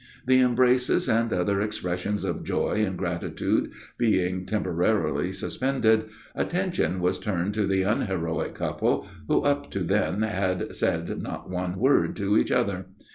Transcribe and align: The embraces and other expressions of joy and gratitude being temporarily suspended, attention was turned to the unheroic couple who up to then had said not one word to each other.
The 0.25 0.39
embraces 0.39 1.07
and 1.07 1.31
other 1.31 1.61
expressions 1.61 2.23
of 2.23 2.43
joy 2.43 2.83
and 2.83 2.97
gratitude 2.97 3.71
being 3.99 4.47
temporarily 4.47 5.31
suspended, 5.31 6.05
attention 6.33 7.01
was 7.01 7.19
turned 7.19 7.53
to 7.53 7.67
the 7.67 7.83
unheroic 7.83 8.55
couple 8.55 9.07
who 9.27 9.41
up 9.43 9.69
to 9.69 9.81
then 9.83 10.23
had 10.23 10.75
said 10.75 11.21
not 11.21 11.51
one 11.51 11.77
word 11.77 12.15
to 12.15 12.35
each 12.35 12.49
other. 12.51 12.87